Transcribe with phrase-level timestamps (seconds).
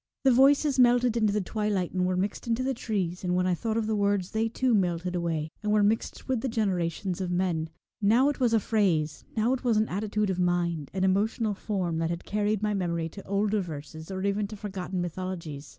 [0.23, 3.45] The voices Twilight, melted into the twilight, and were mixed into the trees, and when
[3.45, 7.21] I thought of the words they too metted away, and were mixed with the generations
[7.21, 7.69] of men.
[8.01, 11.99] Now it was a phrase, now it was an attitude of mind, an emotional form,
[11.99, 15.69] that had carried my memory to older verses, or even to forgotten mythologies.